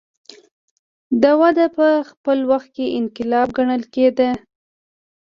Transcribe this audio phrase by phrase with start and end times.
[1.21, 4.29] دا وده په خپل وخت کې انقلاب ګڼل کېده.